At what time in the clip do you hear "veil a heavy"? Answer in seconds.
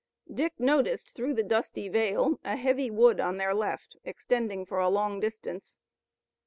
1.87-2.89